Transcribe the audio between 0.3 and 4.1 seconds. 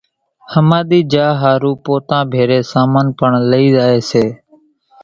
ۿماۮيئين جا ۿارُو پوتا ڀيرون سامان پڻ لئي زائي